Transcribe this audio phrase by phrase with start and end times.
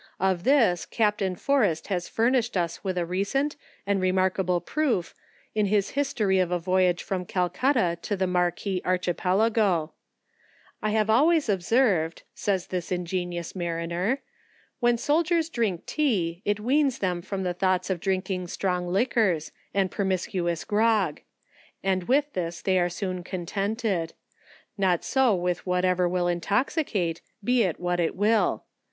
[0.19, 3.55] Of* this, Captain Forest has furnished us with a recent
[3.85, 5.13] and remarkable proof
[5.53, 9.91] in his history of a voyage from Calcut ta, to the Marqui Archipelago:
[10.81, 14.23] "I have always observed (says this ingenious mariner)
[14.79, 19.91] when sailors drink tea, it weans them from the thoughts of drinking strong liquors and
[19.91, 21.21] pernicious grog;
[21.83, 24.13] and with this they arc soon con tented.
[24.79, 28.63] Not so with whatever will intoxicate, be it what it will.